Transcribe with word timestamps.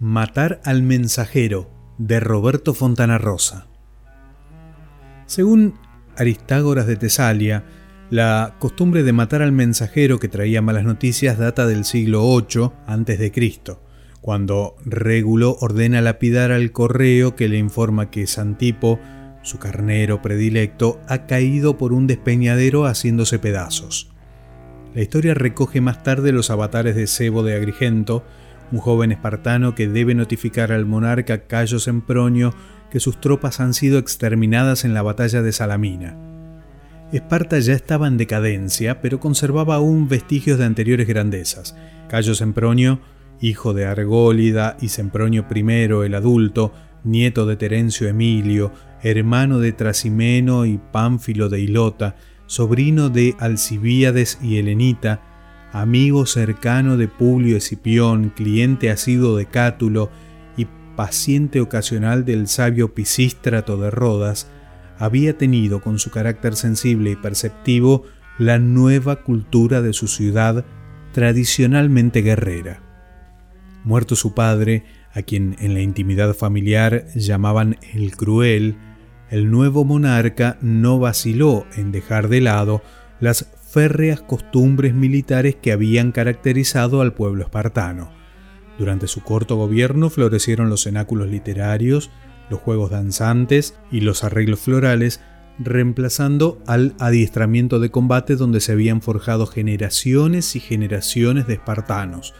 Matar 0.00 0.60
al 0.64 0.84
mensajero 0.84 1.68
de 1.98 2.20
Roberto 2.20 2.72
Fontana 2.72 3.18
Rosa. 3.18 3.66
Según 5.26 5.74
Aristágoras 6.16 6.86
de 6.86 6.94
Tesalia, 6.94 7.64
la 8.08 8.54
costumbre 8.60 9.02
de 9.02 9.12
matar 9.12 9.42
al 9.42 9.50
mensajero 9.50 10.20
que 10.20 10.28
traía 10.28 10.62
malas 10.62 10.84
noticias 10.84 11.36
data 11.36 11.66
del 11.66 11.84
siglo 11.84 12.22
VIII 12.22 12.70
a.C., 12.86 13.76
cuando 14.20 14.76
Régulo 14.84 15.56
ordena 15.60 16.00
lapidar 16.00 16.52
al 16.52 16.70
correo 16.70 17.34
que 17.34 17.48
le 17.48 17.58
informa 17.58 18.08
que 18.08 18.28
Santipo, 18.28 19.00
su 19.42 19.58
carnero 19.58 20.22
predilecto, 20.22 21.00
ha 21.08 21.26
caído 21.26 21.76
por 21.76 21.92
un 21.92 22.06
despeñadero 22.06 22.86
haciéndose 22.86 23.40
pedazos. 23.40 24.12
La 24.94 25.02
historia 25.02 25.34
recoge 25.34 25.80
más 25.80 26.04
tarde 26.04 26.30
los 26.30 26.50
avatares 26.50 26.94
de 26.94 27.08
Sebo 27.08 27.42
de 27.42 27.56
Agrigento, 27.56 28.24
un 28.72 28.78
joven 28.78 29.12
espartano 29.12 29.74
que 29.74 29.88
debe 29.88 30.14
notificar 30.14 30.72
al 30.72 30.86
monarca 30.86 31.46
Cayo 31.46 31.78
Sempronio 31.78 32.54
que 32.90 33.00
sus 33.00 33.20
tropas 33.20 33.60
han 33.60 33.74
sido 33.74 33.98
exterminadas 33.98 34.84
en 34.84 34.94
la 34.94 35.02
batalla 35.02 35.42
de 35.42 35.52
Salamina. 35.52 36.16
Esparta 37.12 37.58
ya 37.58 37.72
estaba 37.72 38.06
en 38.06 38.18
decadencia, 38.18 39.00
pero 39.00 39.20
conservaba 39.20 39.76
aún 39.76 40.08
vestigios 40.08 40.58
de 40.58 40.66
anteriores 40.66 41.06
grandezas. 41.06 41.74
Cayo 42.08 42.34
Sempronio, 42.34 43.00
hijo 43.40 43.72
de 43.72 43.86
Argólida 43.86 44.76
y 44.80 44.88
Sempronio 44.88 45.46
I 45.54 45.60
el 46.04 46.14
adulto, 46.14 46.74
nieto 47.04 47.46
de 47.46 47.56
Terencio 47.56 48.08
Emilio, 48.08 48.72
hermano 49.02 49.58
de 49.58 49.72
Trasimeno 49.72 50.66
y 50.66 50.78
Pánfilo 50.78 51.48
de 51.48 51.60
Ilota, 51.60 52.16
sobrino 52.46 53.08
de 53.08 53.34
Alcibíades 53.38 54.38
y 54.42 54.58
Helenita, 54.58 55.37
amigo 55.72 56.26
cercano 56.26 56.96
de 56.96 57.08
Publio 57.08 57.56
Escipión, 57.56 58.30
cliente 58.30 58.90
asiduo 58.90 59.36
de 59.36 59.46
Cátulo 59.46 60.10
y 60.56 60.66
paciente 60.96 61.60
ocasional 61.60 62.24
del 62.24 62.48
sabio 62.48 62.94
Pisístrato 62.94 63.76
de 63.76 63.90
Rodas, 63.90 64.50
había 64.98 65.36
tenido 65.36 65.80
con 65.80 65.98
su 65.98 66.10
carácter 66.10 66.56
sensible 66.56 67.10
y 67.12 67.16
perceptivo 67.16 68.04
la 68.38 68.58
nueva 68.58 69.22
cultura 69.22 69.82
de 69.82 69.92
su 69.92 70.08
ciudad 70.08 70.64
tradicionalmente 71.12 72.22
guerrera. 72.22 72.82
Muerto 73.84 74.16
su 74.16 74.34
padre, 74.34 74.84
a 75.12 75.22
quien 75.22 75.56
en 75.60 75.74
la 75.74 75.80
intimidad 75.80 76.34
familiar 76.34 77.06
llamaban 77.14 77.78
el 77.94 78.16
cruel, 78.16 78.76
el 79.30 79.50
nuevo 79.50 79.84
monarca 79.84 80.56
no 80.60 80.98
vaciló 80.98 81.66
en 81.76 81.92
dejar 81.92 82.28
de 82.28 82.40
lado 82.40 82.82
las 83.20 83.48
férreas 83.70 84.22
costumbres 84.22 84.94
militares 84.94 85.56
que 85.56 85.72
habían 85.72 86.10
caracterizado 86.10 87.02
al 87.02 87.12
pueblo 87.12 87.44
espartano. 87.44 88.10
Durante 88.78 89.08
su 89.08 89.22
corto 89.22 89.56
gobierno 89.56 90.08
florecieron 90.08 90.70
los 90.70 90.84
cenáculos 90.84 91.28
literarios, 91.28 92.10
los 92.48 92.60
juegos 92.60 92.90
danzantes 92.90 93.78
y 93.90 94.00
los 94.00 94.24
arreglos 94.24 94.60
florales, 94.60 95.20
reemplazando 95.58 96.62
al 96.66 96.94
adiestramiento 96.98 97.78
de 97.78 97.90
combate 97.90 98.36
donde 98.36 98.60
se 98.60 98.72
habían 98.72 99.02
forjado 99.02 99.46
generaciones 99.46 100.56
y 100.56 100.60
generaciones 100.60 101.46
de 101.46 101.54
espartanos. 101.54 102.34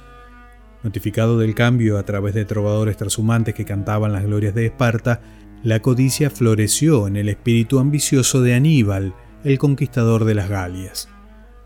Notificado 0.82 1.38
del 1.38 1.54
cambio 1.54 1.98
a 1.98 2.04
través 2.04 2.34
de 2.34 2.44
trovadores 2.44 2.96
transhumantes 2.96 3.54
que 3.54 3.64
cantaban 3.64 4.12
las 4.12 4.24
glorias 4.24 4.54
de 4.54 4.66
Esparta, 4.66 5.20
la 5.64 5.82
codicia 5.82 6.30
floreció 6.30 7.08
en 7.08 7.16
el 7.16 7.28
espíritu 7.28 7.80
ambicioso 7.80 8.40
de 8.42 8.54
Aníbal, 8.54 9.12
el 9.42 9.58
conquistador 9.58 10.24
de 10.24 10.36
las 10.36 10.48
Galias. 10.48 11.08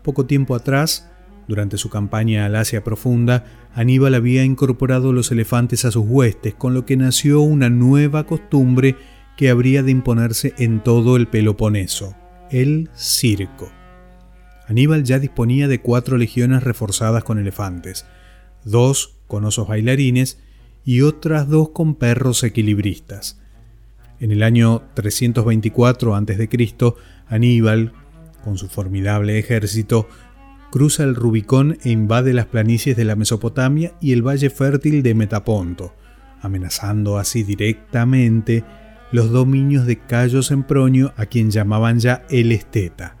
Poco 0.03 0.25
tiempo 0.25 0.55
atrás, 0.55 1.09
durante 1.47 1.77
su 1.77 1.89
campaña 1.89 2.45
al 2.45 2.55
Asia 2.55 2.83
Profunda, 2.83 3.45
Aníbal 3.73 4.15
había 4.15 4.43
incorporado 4.43 5.13
los 5.13 5.31
elefantes 5.31 5.85
a 5.85 5.91
sus 5.91 6.05
huestes, 6.05 6.53
con 6.53 6.73
lo 6.73 6.85
que 6.85 6.97
nació 6.97 7.41
una 7.41 7.69
nueva 7.69 8.25
costumbre 8.25 8.95
que 9.37 9.49
habría 9.49 9.81
de 9.81 9.91
imponerse 9.91 10.53
en 10.57 10.83
todo 10.83 11.15
el 11.15 11.27
Peloponeso, 11.27 12.15
el 12.51 12.89
circo. 12.93 13.71
Aníbal 14.67 15.03
ya 15.03 15.19
disponía 15.19 15.67
de 15.67 15.81
cuatro 15.81 16.17
legiones 16.17 16.63
reforzadas 16.63 17.23
con 17.23 17.39
elefantes, 17.39 18.05
dos 18.63 19.15
con 19.27 19.45
osos 19.45 19.67
bailarines 19.67 20.39
y 20.85 21.01
otras 21.01 21.47
dos 21.47 21.69
con 21.69 21.95
perros 21.95 22.43
equilibristas. 22.43 23.39
En 24.19 24.31
el 24.31 24.43
año 24.43 24.83
324 24.93 26.15
a.C., 26.15 26.49
Aníbal, 27.27 27.93
con 28.43 28.57
su 28.57 28.67
formidable 28.67 29.39
ejército, 29.39 30.07
cruza 30.71 31.03
el 31.03 31.15
Rubicón 31.15 31.77
e 31.83 31.89
invade 31.89 32.33
las 32.33 32.47
planicies 32.47 32.97
de 32.97 33.05
la 33.05 33.15
Mesopotamia 33.15 33.93
y 34.01 34.11
el 34.11 34.21
valle 34.21 34.49
fértil 34.49 35.03
de 35.03 35.13
Metaponto, 35.13 35.93
amenazando 36.41 37.17
así 37.17 37.43
directamente 37.43 38.63
los 39.11 39.31
dominios 39.31 39.85
de 39.85 39.99
Cayo 39.99 40.41
Sempronio, 40.41 41.13
a 41.15 41.27
quien 41.27 41.51
llamaban 41.51 41.99
ya 41.99 42.25
el 42.29 42.51
Esteta. 42.51 43.15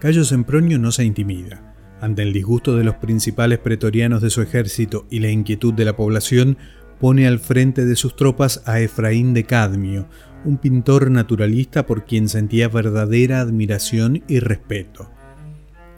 Cayo 0.00 0.24
Sempronio 0.24 0.78
no 0.78 0.90
se 0.90 1.04
intimida. 1.04 1.74
Ante 2.00 2.22
el 2.22 2.32
disgusto 2.32 2.76
de 2.76 2.84
los 2.84 2.96
principales 2.96 3.60
pretorianos 3.60 4.20
de 4.20 4.30
su 4.30 4.42
ejército 4.42 5.06
y 5.10 5.20
la 5.20 5.30
inquietud 5.30 5.72
de 5.72 5.84
la 5.84 5.94
población, 5.94 6.58
pone 6.98 7.26
al 7.26 7.38
frente 7.38 7.84
de 7.84 7.96
sus 7.96 8.16
tropas 8.16 8.62
a 8.66 8.80
Efraín 8.80 9.34
de 9.34 9.44
Cadmio, 9.44 10.08
un 10.44 10.58
pintor 10.58 11.10
naturalista 11.10 11.86
por 11.86 12.04
quien 12.04 12.28
sentía 12.28 12.68
verdadera 12.68 13.40
admiración 13.40 14.22
y 14.28 14.40
respeto. 14.40 15.10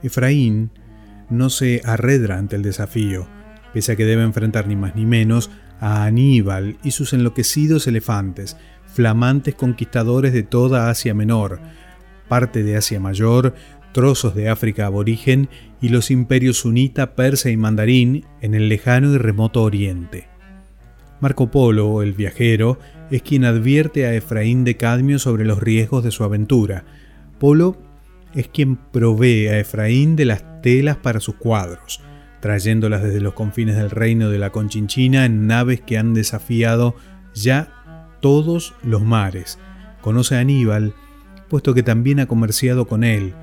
Efraín 0.02 0.70
no 1.30 1.50
se 1.50 1.82
arredra 1.84 2.38
ante 2.38 2.56
el 2.56 2.62
desafío, 2.62 3.26
pese 3.72 3.92
a 3.92 3.96
que 3.96 4.04
debe 4.04 4.22
enfrentar 4.22 4.68
ni 4.68 4.76
más 4.76 4.94
ni 4.94 5.06
menos 5.06 5.50
a 5.80 6.04
Aníbal 6.04 6.78
y 6.82 6.92
sus 6.92 7.12
enloquecidos 7.12 7.86
elefantes, 7.86 8.56
flamantes 8.86 9.54
conquistadores 9.54 10.32
de 10.32 10.42
toda 10.42 10.88
Asia 10.88 11.14
Menor, 11.14 11.60
parte 12.28 12.62
de 12.62 12.76
Asia 12.76 13.00
Mayor, 13.00 13.54
trozos 13.92 14.34
de 14.34 14.48
África 14.48 14.86
aborigen 14.86 15.48
y 15.80 15.88
los 15.88 16.10
imperios 16.10 16.58
sunita, 16.58 17.14
persa 17.14 17.50
y 17.50 17.56
mandarín 17.56 18.24
en 18.40 18.54
el 18.54 18.68
lejano 18.68 19.12
y 19.12 19.18
remoto 19.18 19.62
oriente. 19.62 20.28
Marco 21.20 21.50
Polo, 21.50 22.02
el 22.02 22.12
viajero, 22.12 22.78
es 23.10 23.22
quien 23.22 23.44
advierte 23.44 24.06
a 24.06 24.14
Efraín 24.14 24.64
de 24.64 24.76
Cadmio 24.76 25.18
sobre 25.18 25.44
los 25.44 25.60
riesgos 25.60 26.04
de 26.04 26.10
su 26.10 26.24
aventura. 26.24 26.84
Polo 27.38 27.78
es 28.34 28.48
quien 28.48 28.76
provee 28.76 29.48
a 29.48 29.58
Efraín 29.58 30.16
de 30.16 30.26
las 30.26 30.60
telas 30.60 30.96
para 30.96 31.20
sus 31.20 31.36
cuadros, 31.36 32.02
trayéndolas 32.40 33.02
desde 33.02 33.20
los 33.20 33.32
confines 33.32 33.76
del 33.76 33.90
reino 33.90 34.28
de 34.28 34.38
la 34.38 34.50
Conchinchina 34.50 35.24
en 35.24 35.46
naves 35.46 35.80
que 35.80 35.96
han 35.96 36.12
desafiado 36.12 36.96
ya 37.34 38.08
todos 38.20 38.74
los 38.82 39.02
mares. 39.02 39.58
Conoce 40.02 40.36
a 40.36 40.40
Aníbal, 40.40 40.94
puesto 41.48 41.72
que 41.72 41.82
también 41.82 42.20
ha 42.20 42.26
comerciado 42.26 42.86
con 42.86 43.04
él, 43.04 43.34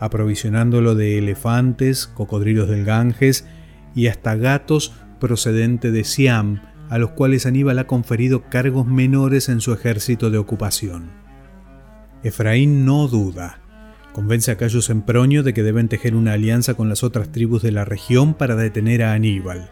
aprovisionándolo 0.00 0.94
de 0.94 1.18
elefantes, 1.18 2.06
cocodrilos 2.06 2.68
del 2.68 2.84
Ganges 2.84 3.46
y 3.94 4.08
hasta 4.08 4.34
gatos 4.36 4.92
procedente 5.20 5.92
de 5.92 6.04
Siam, 6.04 6.60
a 6.92 6.98
los 6.98 7.12
cuales 7.12 7.46
Aníbal 7.46 7.78
ha 7.78 7.86
conferido 7.86 8.50
cargos 8.50 8.86
menores 8.86 9.48
en 9.48 9.62
su 9.62 9.72
ejército 9.72 10.28
de 10.28 10.36
ocupación. 10.36 11.08
Efraín 12.22 12.84
no 12.84 13.08
duda. 13.08 13.60
Convence 14.12 14.50
a 14.50 14.58
Cayo 14.58 14.82
Sempronio 14.82 15.42
de 15.42 15.54
que 15.54 15.62
deben 15.62 15.88
tejer 15.88 16.14
una 16.14 16.34
alianza 16.34 16.74
con 16.74 16.90
las 16.90 17.02
otras 17.02 17.32
tribus 17.32 17.62
de 17.62 17.72
la 17.72 17.86
región 17.86 18.34
para 18.34 18.56
detener 18.56 19.04
a 19.04 19.14
Aníbal. 19.14 19.70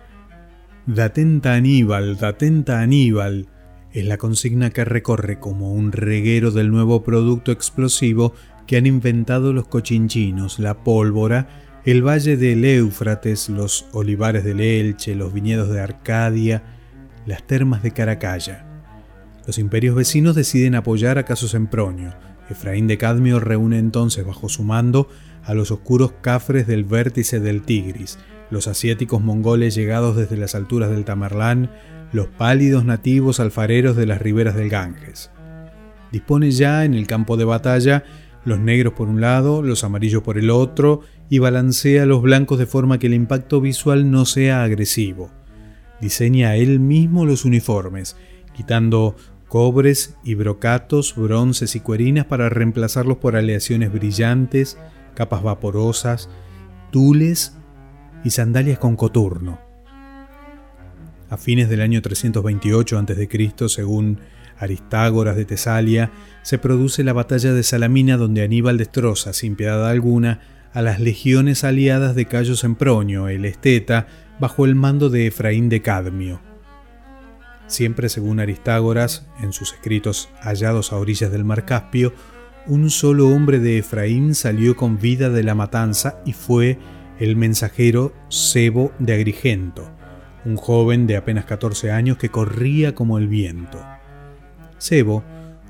Datenta 0.86 1.56
Aníbal, 1.56 2.16
datenta 2.16 2.80
Aníbal, 2.80 3.48
es 3.92 4.06
la 4.06 4.16
consigna 4.16 4.70
que 4.70 4.86
recorre 4.86 5.38
como 5.38 5.74
un 5.74 5.92
reguero 5.92 6.52
del 6.52 6.70
nuevo 6.70 7.04
producto 7.04 7.52
explosivo 7.52 8.32
que 8.66 8.78
han 8.78 8.86
inventado 8.86 9.52
los 9.52 9.68
cochinchinos, 9.68 10.58
la 10.58 10.82
pólvora, 10.82 11.80
el 11.84 12.02
valle 12.02 12.38
del 12.38 12.64
Éufrates, 12.64 13.50
los 13.50 13.84
olivares 13.92 14.42
del 14.42 14.60
Elche, 14.60 15.14
los 15.14 15.34
viñedos 15.34 15.68
de 15.68 15.82
Arcadia, 15.82 16.79
las 17.26 17.46
termas 17.46 17.82
de 17.82 17.90
Caracalla. 17.92 18.64
Los 19.46 19.58
imperios 19.58 19.94
vecinos 19.94 20.34
deciden 20.34 20.74
apoyar 20.74 21.18
a 21.18 21.24
Caso 21.24 21.48
Sempronio. 21.48 22.14
Efraín 22.48 22.86
de 22.86 22.98
Cadmio 22.98 23.40
reúne 23.40 23.78
entonces 23.78 24.26
bajo 24.26 24.48
su 24.48 24.62
mando 24.62 25.08
a 25.44 25.54
los 25.54 25.70
oscuros 25.70 26.12
cafres 26.20 26.66
del 26.66 26.84
vértice 26.84 27.40
del 27.40 27.62
Tigris, 27.62 28.18
los 28.50 28.66
asiáticos 28.66 29.22
mongoles 29.22 29.74
llegados 29.74 30.16
desde 30.16 30.36
las 30.36 30.54
alturas 30.54 30.90
del 30.90 31.04
Tamerlán, 31.04 31.70
los 32.12 32.26
pálidos 32.26 32.84
nativos 32.84 33.38
alfareros 33.38 33.96
de 33.96 34.06
las 34.06 34.20
riberas 34.20 34.56
del 34.56 34.68
Ganges. 34.68 35.30
Dispone 36.10 36.50
ya 36.50 36.84
en 36.84 36.94
el 36.94 37.06
campo 37.06 37.36
de 37.36 37.44
batalla 37.44 38.04
los 38.44 38.58
negros 38.58 38.94
por 38.94 39.08
un 39.08 39.20
lado, 39.20 39.62
los 39.62 39.84
amarillos 39.84 40.22
por 40.22 40.38
el 40.38 40.50
otro, 40.50 41.02
y 41.28 41.38
balancea 41.38 42.06
los 42.06 42.22
blancos 42.22 42.58
de 42.58 42.66
forma 42.66 42.98
que 42.98 43.06
el 43.06 43.14
impacto 43.14 43.60
visual 43.60 44.10
no 44.10 44.24
sea 44.24 44.64
agresivo 44.64 45.30
diseña 46.00 46.56
él 46.56 46.80
mismo 46.80 47.26
los 47.26 47.44
uniformes, 47.44 48.16
quitando 48.54 49.16
cobres 49.48 50.16
y 50.22 50.34
brocatos, 50.34 51.14
bronces 51.16 51.74
y 51.74 51.80
cuerinas 51.80 52.26
para 52.26 52.48
reemplazarlos 52.48 53.18
por 53.18 53.36
aleaciones 53.36 53.92
brillantes, 53.92 54.78
capas 55.14 55.42
vaporosas, 55.42 56.30
tules 56.90 57.56
y 58.24 58.30
sandalias 58.30 58.78
con 58.78 58.96
coturno. 58.96 59.58
A 61.28 61.36
fines 61.36 61.68
del 61.68 61.80
año 61.80 62.02
328 62.02 62.98
a.C., 62.98 63.68
según 63.68 64.18
Aristágoras 64.58 65.36
de 65.36 65.44
Tesalia, 65.44 66.10
se 66.42 66.58
produce 66.58 67.02
la 67.02 67.12
batalla 67.12 67.52
de 67.52 67.62
Salamina 67.62 68.16
donde 68.16 68.42
Aníbal 68.42 68.78
destroza 68.78 69.32
sin 69.32 69.56
piedad 69.56 69.88
alguna 69.88 70.40
a 70.72 70.82
las 70.82 71.00
legiones 71.00 71.64
aliadas 71.64 72.14
de 72.14 72.26
Cayo 72.26 72.56
Sempronio, 72.56 73.28
el 73.28 73.44
esteta, 73.44 74.06
bajo 74.40 74.64
el 74.64 74.74
mando 74.74 75.10
de 75.10 75.26
Efraín 75.26 75.68
de 75.68 75.82
Cadmio. 75.82 76.40
Siempre 77.66 78.08
según 78.08 78.40
Aristágoras, 78.40 79.28
en 79.40 79.52
sus 79.52 79.74
escritos 79.74 80.30
hallados 80.40 80.92
a 80.92 80.96
orillas 80.96 81.30
del 81.30 81.44
mar 81.44 81.66
Caspio, 81.66 82.14
un 82.66 82.90
solo 82.90 83.28
hombre 83.28 83.58
de 83.58 83.78
Efraín 83.78 84.34
salió 84.34 84.76
con 84.76 84.98
vida 84.98 85.28
de 85.28 85.42
la 85.42 85.54
matanza 85.54 86.20
y 86.24 86.32
fue 86.32 86.78
el 87.18 87.36
mensajero 87.36 88.14
Sebo 88.28 88.92
de 88.98 89.12
Agrigento, 89.12 89.90
un 90.46 90.56
joven 90.56 91.06
de 91.06 91.16
apenas 91.16 91.44
14 91.44 91.90
años 91.92 92.16
que 92.16 92.30
corría 92.30 92.94
como 92.94 93.18
el 93.18 93.28
viento. 93.28 93.78
Sebo, 94.78 95.22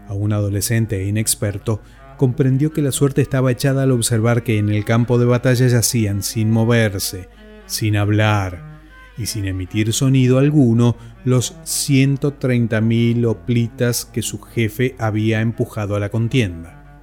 aún 0.09 0.33
adolescente 0.33 1.03
e 1.03 1.09
inexperto, 1.09 1.83
comprendió 2.17 2.73
que 2.73 2.83
la 2.83 2.93
suerte 2.93 3.21
estaba 3.21 3.51
echada 3.51 3.83
al 3.83 3.91
observar 3.91 4.45
que 4.45 4.59
en 4.59 4.69
el 4.69 4.85
campo 4.85 5.19
de 5.19 5.27
batalla 5.27 5.67
yacían 5.67 6.23
sin 6.23 6.51
moverse, 6.51 7.29
sin 7.71 7.97
hablar, 7.97 8.81
y 9.17 9.27
sin 9.27 9.47
emitir 9.47 9.93
sonido 9.93 10.39
alguno 10.39 10.97
los 11.25 11.55
130.000 11.65 13.27
oplitas 13.27 14.05
que 14.05 14.23
su 14.23 14.41
jefe 14.41 14.97
había 14.99 15.41
empujado 15.41 15.95
a 15.95 16.01
la 16.01 16.09
contienda. 16.09 17.03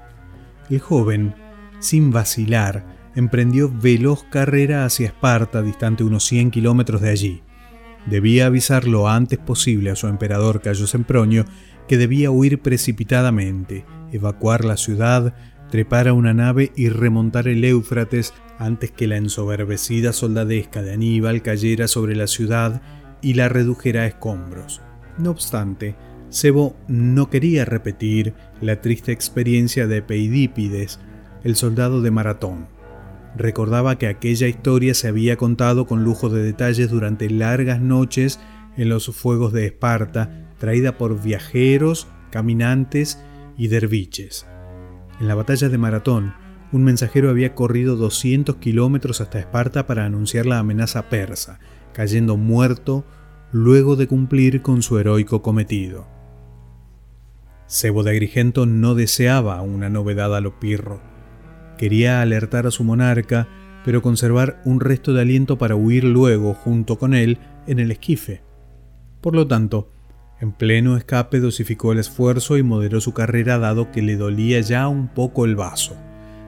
El 0.70 0.80
joven, 0.80 1.36
sin 1.80 2.12
vacilar, 2.12 2.86
emprendió 3.16 3.72
veloz 3.72 4.24
carrera 4.24 4.84
hacia 4.84 5.08
Esparta, 5.08 5.62
distante 5.62 6.04
unos 6.04 6.26
100 6.26 6.52
kilómetros 6.52 7.02
de 7.02 7.10
allí. 7.10 7.44
Debía 8.06 8.48
avisar 8.48 8.88
lo 8.88 9.08
antes 9.08 9.40
posible 9.40 9.92
a 9.92 9.96
su 9.96 10.08
emperador 10.08 10.62
Cayo 10.62 10.88
Sempronio 10.88 11.46
que 11.88 11.98
debía 11.98 12.32
huir 12.32 12.62
precipitadamente, 12.62 13.86
evacuar 14.12 14.66
la 14.66 14.76
ciudad, 14.76 15.34
trepar 15.70 16.08
a 16.08 16.14
una 16.14 16.34
nave 16.34 16.72
y 16.76 16.90
remontar 16.90 17.48
el 17.48 17.64
Éufrates 17.64 18.34
antes 18.60 18.92
que 18.92 19.08
la 19.08 19.18
ensoberbecida 19.18 20.14
soldadesca 20.14 20.82
de 20.82 20.94
Aníbal 20.94 21.42
cayera 21.42 21.88
sobre 21.88 22.16
la 22.16 22.28
ciudad 22.28 22.82
y 23.22 23.34
la 23.34 23.50
redujera 23.50 24.02
a 24.02 24.08
escombros. 24.08 24.82
No 25.18 25.32
obstante, 25.32 25.96
Sebo 26.30 26.76
no 26.88 27.30
quería 27.30 27.66
repetir 27.66 28.34
la 28.62 28.82
triste 28.82 29.12
experiencia 29.12 29.88
de 29.88 30.02
Peidípides, 30.02 31.00
el 31.44 31.56
soldado 31.56 32.02
de 32.02 32.12
Maratón. 32.12 32.68
Recordaba 33.36 33.98
que 33.98 34.08
aquella 34.08 34.48
historia 34.48 34.94
se 34.94 35.08
había 35.08 35.38
contado 35.38 35.86
con 35.86 36.04
lujo 36.04 36.30
de 36.30 36.44
detalles 36.44 36.90
durante 36.90 37.30
largas 37.30 37.80
noches 37.80 38.40
en 38.78 38.90
los 38.90 39.08
fuegos 39.16 39.54
de 39.54 39.68
Esparta, 39.68 40.54
traída 40.58 40.98
por 40.98 41.22
viajeros, 41.22 42.08
caminantes 42.32 43.20
y 43.58 43.68
derviches. 43.68 44.46
En 45.20 45.28
la 45.28 45.36
batalla 45.36 45.70
de 45.70 45.78
Maratón, 45.78 46.34
un 46.72 46.84
mensajero 46.84 47.30
había 47.30 47.56
corrido 47.56 47.96
200 47.96 48.58
kilómetros 48.58 49.22
hasta 49.22 49.40
Esparta 49.40 49.88
para 49.88 50.06
anunciar 50.06 50.46
la 50.46 50.60
amenaza 50.60 51.10
persa, 51.10 51.60
cayendo 51.94 52.38
muerto 52.38 53.06
luego 53.52 53.96
de 53.96 54.08
cumplir 54.08 54.62
con 54.62 54.82
su 54.82 55.00
heroico 55.00 55.42
cometido. 55.42 56.08
Sebo 57.66 58.04
de 58.04 58.12
Agrigento 58.12 58.66
no 58.66 58.96
deseaba 58.96 59.62
una 59.62 59.90
novedad 59.90 60.36
a 60.36 60.42
lo 60.42 60.60
pirro. 60.60 61.02
Quería 61.78 62.22
alertar 62.22 62.68
a 62.68 62.72
su 62.72 62.84
monarca, 62.84 63.48
pero 63.84 64.02
conservar 64.02 64.62
un 64.66 64.80
resto 64.80 65.14
de 65.14 65.22
aliento 65.22 65.58
para 65.58 65.76
huir 65.76 66.04
luego 66.04 66.54
junto 66.54 66.98
con 66.98 67.14
él 67.14 67.40
en 67.66 67.80
el 67.80 67.92
esquife. 67.92 68.42
Por 69.22 69.36
lo 69.36 69.48
tanto, 69.48 69.90
en 70.40 70.52
pleno 70.52 70.98
escape 70.98 71.40
dosificó 71.40 71.92
el 71.94 72.00
esfuerzo 72.00 72.58
y 72.58 72.64
moderó 72.64 73.02
su 73.02 73.14
carrera 73.14 73.58
dado 73.58 73.92
que 73.92 74.02
le 74.02 74.18
dolía 74.18 74.62
ya 74.62 74.88
un 74.88 75.08
poco 75.08 75.46
el 75.46 75.56
vaso. 75.56 75.98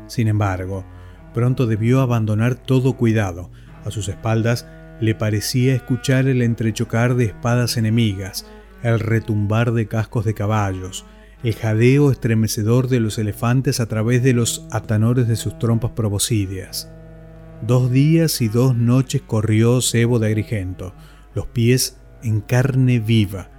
Sin 0.08 0.28
embargo, 0.28 0.86
pronto 1.34 1.66
debió 1.66 2.02
abandonar 2.02 2.56
todo 2.56 2.94
cuidado. 2.94 3.50
A 3.86 3.92
sus 3.92 4.08
espaldas 4.08 4.68
le 5.02 5.16
parecía 5.16 5.74
escuchar 5.74 6.28
el 6.28 6.42
entrechocar 6.42 7.16
de 7.16 7.26
espadas 7.26 7.78
enemigas, 7.78 8.46
el 8.84 9.00
retumbar 9.00 9.72
de 9.72 9.88
cascos 9.88 10.26
de 10.26 10.34
caballos, 10.34 11.06
el 11.44 11.56
jadeo 11.56 12.12
estremecedor 12.12 12.90
de 12.90 13.00
los 13.00 13.18
elefantes 13.18 13.80
a 13.80 13.88
través 13.88 14.22
de 14.24 14.34
los 14.34 14.68
atanores 14.72 15.28
de 15.28 15.36
sus 15.36 15.58
trompas 15.58 15.92
proboscideas. 15.92 16.92
Dos 17.66 17.92
días 17.92 18.42
y 18.42 18.50
dos 18.50 18.76
noches 18.76 19.22
corrió 19.26 19.82
Sebo 19.82 20.20
de 20.20 20.28
Agrigento, 20.28 20.94
los 21.34 21.48
pies 21.48 21.98
en 22.24 22.42
carne 22.42 23.00
viva, 23.00 23.50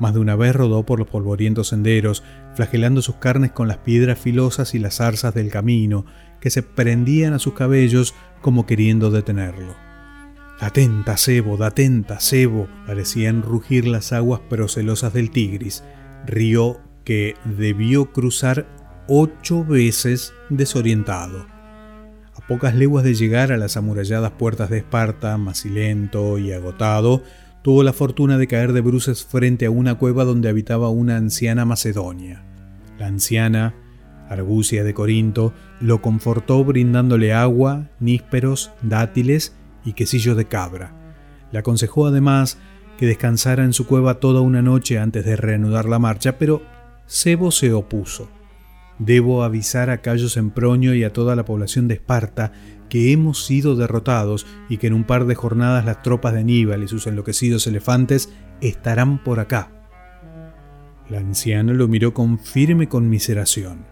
más 0.00 0.14
de 0.14 0.20
una 0.20 0.34
vez 0.34 0.56
rodó 0.56 0.84
por 0.84 0.98
los 0.98 1.08
polvorientos 1.08 1.68
senderos, 1.68 2.24
flagelando 2.54 3.02
sus 3.02 3.16
carnes 3.16 3.52
con 3.52 3.68
las 3.68 3.78
piedras 3.78 4.18
filosas 4.18 4.74
y 4.74 4.78
las 4.78 4.96
zarzas 4.96 5.34
del 5.34 5.50
camino, 5.50 6.06
que 6.40 6.50
se 6.50 6.62
prendían 6.62 7.34
a 7.34 7.38
sus 7.38 7.54
cabellos 7.54 8.14
como 8.40 8.66
queriendo 8.66 9.10
detenerlo. 9.10 9.74
Atenta, 10.58 11.16
cebo, 11.16 11.62
atenta, 11.62 12.18
cebo, 12.20 12.68
parecían 12.86 13.42
rugir 13.42 13.86
las 13.86 14.12
aguas 14.12 14.40
procelosas 14.40 15.12
del 15.12 15.30
Tigris, 15.30 15.84
río 16.26 16.80
que 17.04 17.34
debió 17.44 18.12
cruzar 18.12 18.66
ocho 19.08 19.64
veces 19.64 20.32
desorientado. 20.48 21.46
A 22.34 22.46
pocas 22.46 22.74
leguas 22.74 23.04
de 23.04 23.14
llegar 23.14 23.52
a 23.52 23.56
las 23.56 23.76
amuralladas 23.76 24.32
puertas 24.32 24.70
de 24.70 24.78
Esparta, 24.78 25.36
macilento 25.36 26.38
y 26.38 26.52
agotado, 26.52 27.22
tuvo 27.62 27.82
la 27.82 27.92
fortuna 27.92 28.38
de 28.38 28.46
caer 28.46 28.72
de 28.72 28.80
bruces 28.80 29.24
frente 29.24 29.66
a 29.66 29.70
una 29.70 29.96
cueva 29.96 30.24
donde 30.24 30.48
habitaba 30.48 30.88
una 30.90 31.16
anciana 31.16 31.64
macedonia. 31.64 32.44
La 32.98 33.06
anciana, 33.06 33.74
Argucia 34.28 34.84
de 34.84 34.94
Corinto, 34.94 35.52
lo 35.80 36.00
confortó 36.02 36.64
brindándole 36.64 37.32
agua, 37.32 37.88
nísperos, 37.98 38.70
dátiles 38.82 39.54
y 39.84 39.94
quesillos 39.94 40.36
de 40.36 40.46
cabra. 40.46 40.94
Le 41.52 41.58
aconsejó 41.58 42.06
además 42.06 42.58
que 42.96 43.06
descansara 43.06 43.64
en 43.64 43.72
su 43.72 43.86
cueva 43.86 44.20
toda 44.20 44.40
una 44.40 44.62
noche 44.62 44.98
antes 44.98 45.24
de 45.24 45.36
reanudar 45.36 45.86
la 45.86 45.98
marcha, 45.98 46.38
pero 46.38 46.62
Sebo 47.06 47.50
se 47.50 47.72
opuso. 47.72 48.28
Debo 48.98 49.42
avisar 49.42 49.88
a 49.88 50.02
Cayo 50.02 50.28
Semproño 50.28 50.94
y 50.94 51.04
a 51.04 51.12
toda 51.12 51.34
la 51.34 51.46
población 51.46 51.88
de 51.88 51.94
Esparta 51.94 52.52
que 52.90 53.12
hemos 53.12 53.46
sido 53.46 53.76
derrotados 53.76 54.46
y 54.68 54.76
que 54.76 54.88
en 54.88 54.92
un 54.92 55.04
par 55.04 55.24
de 55.24 55.34
jornadas 55.34 55.86
las 55.86 56.02
tropas 56.02 56.34
de 56.34 56.40
Aníbal 56.40 56.82
y 56.82 56.88
sus 56.88 57.06
enloquecidos 57.06 57.66
elefantes 57.66 58.30
estarán 58.60 59.22
por 59.24 59.40
acá. 59.40 59.70
La 61.08 61.18
anciana 61.18 61.72
lo 61.72 61.88
miró 61.88 62.12
con 62.12 62.38
firme 62.38 62.88
conmiseración. 62.88 63.86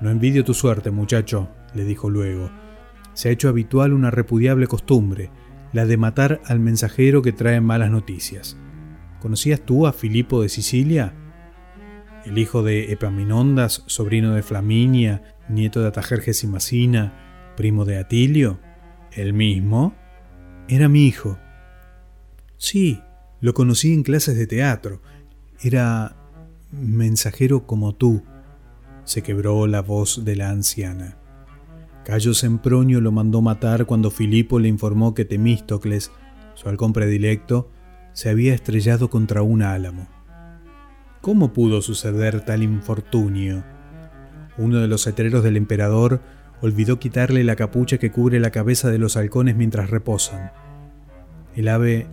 No 0.00 0.10
envidio 0.10 0.44
tu 0.44 0.54
suerte, 0.54 0.90
muchacho, 0.90 1.48
le 1.74 1.84
dijo 1.84 2.08
luego. 2.08 2.50
Se 3.14 3.28
ha 3.28 3.32
hecho 3.32 3.48
habitual 3.48 3.92
una 3.92 4.10
repudiable 4.10 4.66
costumbre, 4.66 5.30
la 5.72 5.86
de 5.86 5.96
matar 5.96 6.40
al 6.46 6.60
mensajero 6.60 7.22
que 7.22 7.32
trae 7.32 7.60
malas 7.60 7.90
noticias. 7.90 8.56
¿Conocías 9.20 9.60
tú 9.60 9.86
a 9.86 9.92
Filipo 9.92 10.42
de 10.42 10.48
Sicilia? 10.48 11.14
El 12.24 12.38
hijo 12.38 12.62
de 12.62 12.92
Epaminondas, 12.92 13.82
sobrino 13.86 14.34
de 14.34 14.42
Flaminia, 14.42 15.22
nieto 15.48 15.80
de 15.80 15.88
Atajerjes 15.88 16.44
y 16.44 16.46
Macina, 16.46 17.29
primo 17.56 17.84
de 17.84 17.98
Atilio? 17.98 18.58
¿El 19.12 19.32
mismo? 19.32 19.94
Era 20.68 20.88
mi 20.88 21.06
hijo. 21.06 21.38
Sí, 22.56 23.00
lo 23.40 23.54
conocí 23.54 23.92
en 23.92 24.02
clases 24.02 24.36
de 24.36 24.46
teatro. 24.46 25.00
Era 25.62 26.16
mensajero 26.70 27.66
como 27.66 27.94
tú. 27.94 28.22
Se 29.04 29.22
quebró 29.22 29.66
la 29.66 29.82
voz 29.82 30.24
de 30.24 30.36
la 30.36 30.50
anciana. 30.50 31.16
Cayo 32.04 32.34
Sempronio 32.34 33.00
lo 33.00 33.12
mandó 33.12 33.42
matar 33.42 33.86
cuando 33.86 34.10
Filipo 34.10 34.58
le 34.58 34.68
informó 34.68 35.14
que 35.14 35.24
Temístocles, 35.24 36.10
su 36.54 36.68
halcón 36.68 36.92
predilecto, 36.92 37.70
se 38.12 38.30
había 38.30 38.54
estrellado 38.54 39.10
contra 39.10 39.42
un 39.42 39.62
álamo. 39.62 40.08
¿Cómo 41.20 41.52
pudo 41.52 41.82
suceder 41.82 42.44
tal 42.44 42.62
infortunio? 42.62 43.62
Uno 44.56 44.78
de 44.78 44.88
los 44.88 45.04
cetreros 45.04 45.44
del 45.44 45.56
emperador 45.56 46.20
olvidó 46.60 46.98
quitarle 46.98 47.44
la 47.44 47.56
capucha 47.56 47.98
que 47.98 48.10
cubre 48.10 48.40
la 48.40 48.50
cabeza 48.50 48.90
de 48.90 48.98
los 48.98 49.16
halcones 49.16 49.56
mientras 49.56 49.90
reposan. 49.90 50.52
El 51.54 51.68
ave 51.68 52.06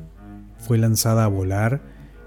fue 0.57 0.77
lanzada 0.77 1.25
a 1.25 1.27
volar 1.27 1.81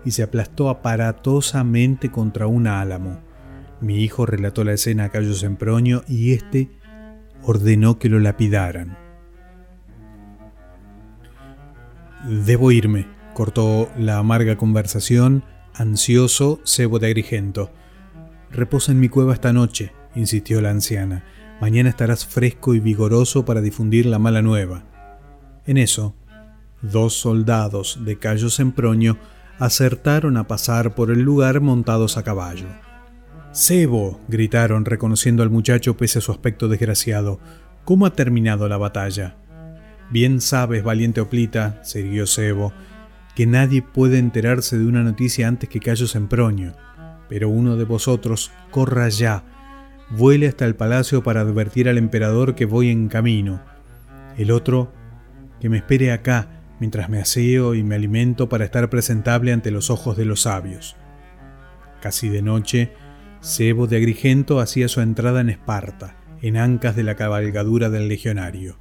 y 0.05 0.13
se 0.13 0.23
aplastó 0.23 0.71
aparatosamente 0.71 2.11
contra 2.11 2.47
un 2.47 2.67
álamo. 2.67 3.21
Mi 3.81 4.03
hijo 4.03 4.27
relató 4.27 4.65
la 4.65 4.73
escena 4.73 5.05
a 5.05 5.09
Cayo 5.09 5.35
Semproño 5.35 6.03
y 6.07 6.33
éste 6.33 6.71
ordenó 7.43 7.99
que 7.99 8.09
lo 8.09 8.19
lapidaran. 8.19 8.99
Debo 12.29 12.71
irme, 12.71 13.07
cortó 13.33 13.91
la 13.97 14.19
amarga 14.19 14.57
conversación, 14.57 15.43
ansioso 15.75 16.61
Cebo 16.65 16.99
de 16.99 17.07
Agrigento. 17.07 17.71
Reposa 18.51 18.93
en 18.93 19.01
mi 19.01 19.09
cueva 19.09 19.33
esta 19.33 19.55
noche, 19.55 19.93
insistió 20.15 20.61
la 20.61 20.71
anciana. 20.71 21.25
Mañana 21.61 21.91
estarás 21.91 22.27
fresco 22.27 22.75
y 22.75 22.81
vigoroso 22.81 23.45
para 23.45 23.61
difundir 23.61 24.07
la 24.07 24.19
mala 24.19 24.41
nueva. 24.41 24.83
En 25.67 25.77
eso, 25.77 26.15
dos 26.81 27.13
soldados 27.15 27.99
de 28.05 28.19
Cayo 28.19 28.49
Semproño 28.49 29.19
acertaron 29.59 30.39
a 30.39 30.49
pasar 30.49 30.95
por 30.95 31.11
el 31.11 31.21
lugar 31.21 31.61
montados 31.61 32.17
a 32.17 32.23
caballo. 32.23 32.67
Sebo, 33.53 34.21
gritaron 34.29 34.87
reconociendo 34.87 35.43
al 35.43 35.51
muchacho 35.51 35.99
pese 35.99 36.21
a 36.21 36.23
su 36.23 36.33
aspecto 36.33 36.67
desgraciado. 36.67 37.41
¿Cómo 37.85 38.07
ha 38.07 38.15
terminado 38.15 38.67
la 38.67 38.79
batalla? 38.79 39.37
Bien 40.11 40.41
sabes, 40.41 40.83
valiente 40.83 41.21
Oplita, 41.21 41.85
siguió 41.85 42.27
Sebo, 42.27 42.73
que 43.37 43.47
nadie 43.47 43.83
puede 43.83 44.19
enterarse 44.19 44.79
de 44.79 44.87
una 44.87 45.03
noticia 45.03 45.47
antes 45.47 45.69
que 45.69 45.81
Cayo 45.81 46.07
Semproño. 46.07 46.73
Pero 47.29 47.51
uno 47.51 47.77
de 47.77 47.85
vosotros 47.85 48.51
corra 48.71 49.09
ya, 49.11 49.45
vuele 50.11 50.49
hasta 50.49 50.65
el 50.67 50.75
palacio 50.75 51.23
para 51.23 51.41
advertir 51.41 51.89
al 51.89 51.99
emperador 51.99 52.55
que 52.55 52.67
voy 52.67 52.91
en 52.91 53.09
camino. 53.09 53.63
El 54.37 54.51
otro, 54.51 54.93
que 55.61 55.69
me 55.69 55.79
espere 55.79 56.13
acá, 56.13 56.49
mientras 56.81 57.09
me 57.09 57.21
aseo 57.21 57.75
y 57.75 57.83
me 57.83 57.95
alimento 57.95 58.49
para 58.49 58.65
estar 58.65 58.91
presentable 58.91 59.53
ante 59.53 59.71
los 59.71 59.91
ojos 59.91 60.17
de 60.17 60.25
los 60.25 60.43
sabios. 60.43 60.97
Casi 62.01 62.29
de 62.29 62.43
noche, 62.43 62.93
Sebo 63.41 63.87
de 63.87 63.97
Agrigento 63.97 64.61
hacía 64.61 64.89
su 64.89 65.01
entrada 65.01 65.41
en 65.41 65.51
Esparta, 65.51 66.17
en 66.43 66.57
ancas 66.57 66.97
de 66.97 67.05
la 67.05 67.15
cabalgadura 67.15 67.91
del 67.91 68.09
legionario. 68.09 68.77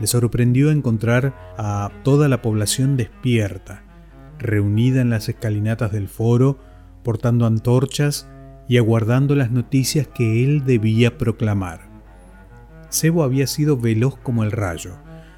Le 0.00 0.06
sorprendió 0.08 0.70
encontrar 0.70 1.34
a 1.56 1.90
toda 2.02 2.28
la 2.28 2.42
población 2.42 2.96
despierta, 2.96 3.84
reunida 4.38 5.00
en 5.00 5.10
las 5.10 5.28
escalinatas 5.28 5.92
del 5.92 6.08
foro, 6.08 6.58
portando 7.04 7.46
antorchas 7.46 8.28
y 8.68 8.78
aguardando 8.78 9.34
las 9.34 9.50
noticias 9.50 10.06
que 10.06 10.44
él 10.44 10.64
debía 10.64 11.18
proclamar. 11.18 11.88
Sebo 12.88 13.24
había 13.24 13.46
sido 13.46 13.76
veloz 13.76 14.16
como 14.18 14.44
el 14.44 14.52
rayo. 14.52 14.96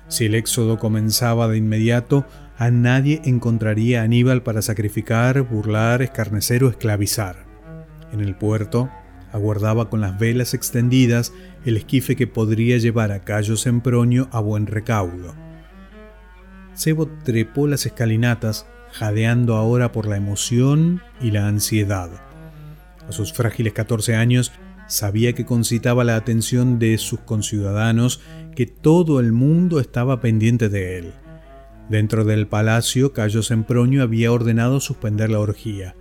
Si 0.09 0.27
el 0.27 0.35
éxodo 0.35 0.79
comenzaba 0.79 1.49
de 1.49 1.57
inmediato, 1.57 2.27
a 2.59 2.71
nadie 2.71 3.21
encontraría 3.25 4.01
a 4.01 4.05
Aníbal 4.05 4.43
para 4.43 4.63
sacrificar, 4.63 5.43
burlar, 5.43 6.03
escarnecer 6.03 6.65
o 6.65 6.69
esclavizar. 6.69 7.45
En 8.13 8.21
el 8.21 8.37
puerto 8.37 8.91
aguardaba 9.33 9.91
con 9.91 10.01
las 10.01 10.19
velas 10.19 10.55
extendidas 10.55 11.33
el 11.65 11.77
esquife 11.77 12.17
que 12.17 12.27
podría 12.27 12.79
llevar 12.79 13.13
a 13.13 13.25
Cayo 13.25 13.57
Sempronio 13.57 14.29
a 14.33 14.41
buen 14.41 14.67
recaudo. 14.67 15.35
Sebo 16.75 17.09
trepó 17.25 17.67
las 17.67 17.87
escalinatas, 17.87 18.67
jadeando 18.93 19.57
ahora 19.57 19.93
por 19.93 20.07
la 20.07 20.17
emoción 20.17 21.03
y 21.21 21.31
la 21.31 21.49
ansiedad. 21.49 22.26
A 23.09 23.13
sus 23.13 23.33
frágiles 23.33 23.73
14 23.73 24.17
años 24.17 24.53
sabía 24.89 25.33
que 25.33 25.45
concitaba 25.45 26.05
la 26.05 26.17
atención 26.17 26.79
de 26.79 26.99
sus 26.99 27.21
conciudadanos, 27.21 28.21
que 28.55 28.67
todo 28.67 29.21
el 29.21 29.33
mundo 29.33 29.81
estaba 29.81 30.21
pendiente 30.21 30.69
de 30.69 30.99
él. 30.99 31.13
Dentro 31.89 32.25
del 32.25 32.49
palacio, 32.49 33.13
Cayo 33.13 33.43
Sempronio 33.43 34.03
había 34.03 34.33
ordenado 34.33 34.81
suspender 34.81 35.31
la 35.31 35.39
orgía. 35.39 35.95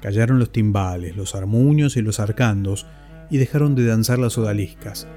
Callaron 0.00 0.38
los 0.38 0.52
timbales, 0.52 1.16
los 1.16 1.34
armuños 1.34 1.96
y 1.96 2.02
los 2.02 2.20
arcandos, 2.20 2.86
y 3.30 3.38
dejaron 3.38 3.74
de 3.74 3.86
danzar 3.86 4.18
las 4.18 4.36
odaliscas. 4.36 5.08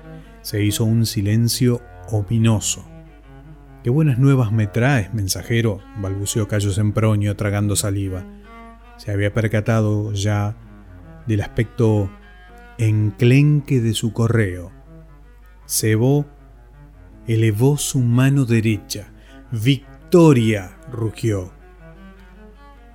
Se 0.42 0.64
hizo 0.64 0.86
un 0.86 1.06
silencio 1.06 1.82
ominoso. 2.12 2.86
Qué 3.84 3.90
buenas 3.90 4.20
nuevas 4.20 4.52
me 4.52 4.68
traes, 4.68 5.14
mensajero, 5.14 5.82
balbuceó 6.02 6.48
Cayo 6.48 6.72
Sempronio 6.72 7.36
tragando 7.36 7.76
saliva. 7.76 8.26
Se 8.98 9.12
había 9.12 9.34
percatado 9.34 10.14
ya 10.14 10.56
del 11.28 11.42
aspecto 11.42 12.10
enclenque 12.78 13.82
de 13.82 13.94
su 13.94 14.14
correo. 14.14 14.72
Cebó 15.66 16.26
elevó 17.28 17.78
su 17.78 18.00
mano 18.00 18.46
derecha. 18.46 19.08
¡Victoria! 19.52 20.78
rugió. 20.92 21.54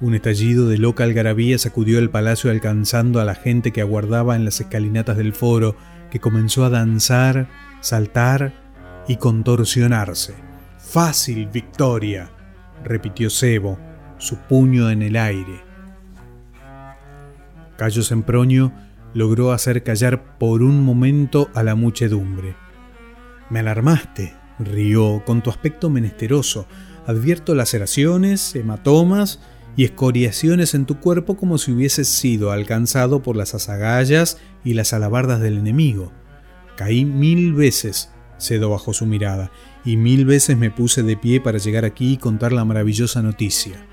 Un 0.01 0.15
estallido 0.15 0.69
de 0.69 0.79
loca 0.79 1.05
algarabía 1.05 1.59
sacudió 1.59 1.99
el 1.99 2.11
palacio 2.11 2.51
alcanzando 2.51 3.21
a 3.21 3.25
la 3.25 3.35
gente 3.35 3.73
que 3.73 3.83
aguardaba 3.83 4.37
en 4.37 4.45
las 4.45 4.61
escalinatas 4.61 5.17
del 5.17 5.35
foro, 5.35 5.77
que 6.11 6.21
comenzó 6.21 6.65
a 6.65 6.71
danzar, 6.71 7.49
saltar 7.81 8.55
y 9.07 9.17
contorsionarse. 9.17 10.35
Fácil 10.79 11.49
victoria, 11.49 12.31
repitió 12.83 13.29
Sebo, 13.29 13.79
su 14.19 14.37
puño 14.37 14.91
en 14.91 15.03
el 15.03 15.17
aire. 15.17 15.70
Cayo 17.81 18.03
Semproño 18.03 18.75
logró 19.15 19.53
hacer 19.53 19.83
callar 19.83 20.37
por 20.37 20.61
un 20.61 20.85
momento 20.85 21.49
a 21.55 21.63
la 21.63 21.77
muchedumbre. 21.77 22.55
Me 23.49 23.61
alarmaste, 23.61 24.35
rió, 24.59 25.23
con 25.25 25.41
tu 25.41 25.49
aspecto 25.49 25.89
menesteroso. 25.89 26.67
Advierto 27.07 27.55
laceraciones, 27.55 28.55
hematomas 28.55 29.41
y 29.79 29.85
escoriaciones 29.85 30.75
en 30.75 30.85
tu 30.85 31.01
cuerpo 31.01 31.39
como 31.39 31.57
si 31.57 31.73
hubieses 31.73 32.07
sido 32.07 32.53
alcanzado 32.53 33.23
por 33.23 33.35
las 33.35 33.55
azagallas 33.55 34.37
y 34.63 34.75
las 34.75 34.93
alabardas 34.93 35.41
del 35.41 35.57
enemigo. 35.57 36.13
Caí 36.77 37.07
mil 37.07 37.55
veces, 37.55 38.11
cedo 38.37 38.69
bajo 38.69 38.93
su 38.93 39.07
mirada, 39.07 39.51
y 39.87 39.97
mil 39.97 40.27
veces 40.27 40.59
me 40.59 40.71
puse 40.71 41.03
de 41.03 41.17
pie 41.17 41.41
para 41.41 41.57
llegar 41.57 41.87
aquí 41.87 42.13
y 42.13 42.19
contar 42.19 42.53
la 42.53 42.67
maravillosa 42.67 43.23
noticia. 43.23 43.87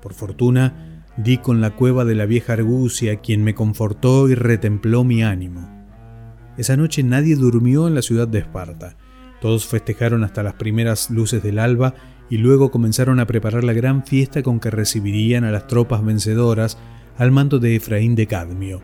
Por 0.00 0.14
fortuna, 0.14 0.95
di 1.16 1.38
con 1.38 1.60
la 1.60 1.70
cueva 1.70 2.04
de 2.04 2.14
la 2.14 2.26
vieja 2.26 2.52
Argucia, 2.54 3.16
quien 3.16 3.42
me 3.42 3.54
confortó 3.54 4.28
y 4.28 4.34
retempló 4.34 5.04
mi 5.04 5.22
ánimo. 5.22 5.72
Esa 6.56 6.76
noche 6.76 7.02
nadie 7.02 7.36
durmió 7.36 7.88
en 7.88 7.94
la 7.94 8.02
ciudad 8.02 8.28
de 8.28 8.40
Esparta. 8.40 8.96
Todos 9.40 9.66
festejaron 9.66 10.24
hasta 10.24 10.42
las 10.42 10.54
primeras 10.54 11.10
luces 11.10 11.42
del 11.42 11.58
alba 11.58 11.94
y 12.30 12.38
luego 12.38 12.70
comenzaron 12.70 13.20
a 13.20 13.26
preparar 13.26 13.64
la 13.64 13.72
gran 13.72 14.04
fiesta 14.04 14.42
con 14.42 14.60
que 14.60 14.70
recibirían 14.70 15.44
a 15.44 15.50
las 15.50 15.66
tropas 15.66 16.04
vencedoras 16.04 16.78
al 17.18 17.30
mando 17.30 17.58
de 17.58 17.76
Efraín 17.76 18.14
de 18.14 18.26
Cadmio. 18.26 18.82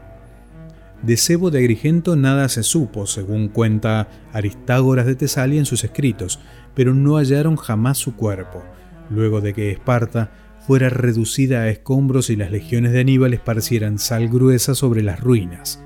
De 1.03 1.17
Sebo 1.17 1.51
de 1.51 1.59
Agrigento 1.59 2.15
nada 2.15 2.49
se 2.49 2.63
supo, 2.63 3.07
según 3.07 3.49
cuenta 3.49 4.09
Aristágoras 4.33 5.05
de 5.05 5.17
Tesalia 5.17 5.59
en 5.59 5.67
sus 5.67 5.83
escritos, 5.83 6.39
pero 6.75 6.95
no 6.95 7.17
hallaron 7.17 7.57
jamás 7.57 7.99
su 7.99 8.15
cuerpo, 8.15 8.63
luego 9.11 9.41
de 9.41 9.53
que 9.53 9.73
Esparta 9.73 10.31
fuera 10.67 10.89
reducida 10.89 11.63
a 11.63 11.69
escombros 11.69 12.31
y 12.31 12.37
las 12.37 12.51
legiones 12.51 12.93
de 12.93 13.01
Aníbal 13.01 13.35
esparcieran 13.35 13.99
sal 13.99 14.29
gruesa 14.29 14.75
sobre 14.75 15.03
las 15.03 15.21
ruinas. 15.21 15.83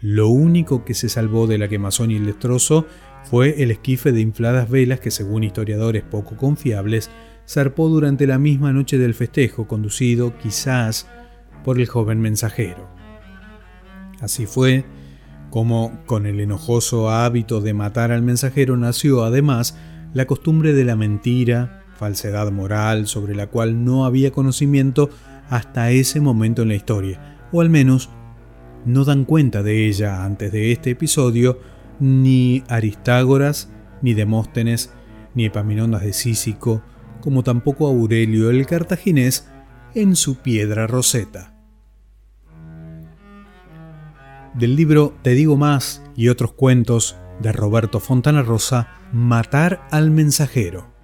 Lo 0.00 0.28
único 0.28 0.84
que 0.84 0.94
se 0.94 1.08
salvó 1.08 1.46
de 1.46 1.58
la 1.58 1.68
quemazón 1.68 2.10
y 2.10 2.16
el 2.16 2.26
destrozo 2.26 2.86
fue 3.24 3.62
el 3.62 3.70
esquife 3.70 4.12
de 4.12 4.20
infladas 4.20 4.70
velas 4.70 5.00
que, 5.00 5.10
según 5.10 5.44
historiadores 5.44 6.02
poco 6.02 6.36
confiables, 6.36 7.10
zarpó 7.48 7.88
durante 7.88 8.26
la 8.26 8.38
misma 8.38 8.72
noche 8.72 8.98
del 8.98 9.14
festejo, 9.14 9.66
conducido 9.66 10.36
quizás 10.38 11.08
por 11.64 11.78
el 11.80 11.86
joven 11.86 12.20
mensajero. 12.20 12.88
Así 14.20 14.46
fue 14.46 14.84
como, 15.50 16.02
con 16.06 16.26
el 16.26 16.40
enojoso 16.40 17.10
hábito 17.10 17.60
de 17.60 17.74
matar 17.74 18.12
al 18.12 18.22
mensajero, 18.22 18.76
nació 18.76 19.24
además 19.24 19.76
la 20.12 20.26
costumbre 20.26 20.72
de 20.72 20.84
la 20.84 20.96
mentira, 20.96 21.82
falsedad 21.98 22.50
moral 22.52 23.06
sobre 23.06 23.34
la 23.34 23.46
cual 23.46 23.84
no 23.84 24.04
había 24.04 24.30
conocimiento 24.30 25.10
hasta 25.48 25.90
ese 25.90 26.20
momento 26.20 26.62
en 26.62 26.68
la 26.68 26.74
historia, 26.74 27.38
o 27.52 27.60
al 27.60 27.70
menos 27.70 28.10
no 28.84 29.04
dan 29.04 29.24
cuenta 29.24 29.62
de 29.62 29.86
ella 29.86 30.24
antes 30.24 30.52
de 30.52 30.72
este 30.72 30.90
episodio 30.90 31.60
ni 31.98 32.62
Aristágoras, 32.68 33.70
ni 34.02 34.14
Demóstenes, 34.14 34.92
ni 35.34 35.46
Epaminondas 35.46 36.02
de 36.02 36.12
Cícico, 36.12 36.82
como 37.20 37.42
tampoco 37.42 37.86
Aurelio 37.86 38.50
el 38.50 38.66
cartaginés 38.66 39.48
en 39.94 40.14
su 40.14 40.36
piedra 40.36 40.86
roseta. 40.86 41.54
Del 44.54 44.76
libro 44.76 45.14
Te 45.22 45.30
digo 45.30 45.56
más 45.56 46.02
y 46.14 46.28
otros 46.28 46.52
cuentos 46.52 47.16
de 47.40 47.52
Roberto 47.52 48.00
Fontana 48.00 48.42
Rosa, 48.42 48.88
Matar 49.12 49.86
al 49.90 50.10
mensajero. 50.10 50.95